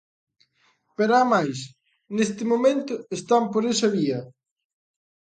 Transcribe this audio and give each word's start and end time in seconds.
Pero 0.97 1.11
é 1.23 1.25
máis: 1.33 1.59
neste 2.15 2.43
momento 2.51 2.93
están 3.17 3.43
por 3.53 3.63
esa 3.73 3.87
vía. 3.95 4.19